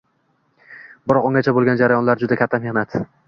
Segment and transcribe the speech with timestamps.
[1.11, 2.99] Biroq ungacha bo‘lgan jarayonlar juda katta mehnat.